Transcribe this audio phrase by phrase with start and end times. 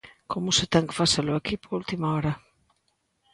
[0.31, 2.33] Como se ten que facer o equipo a última hora...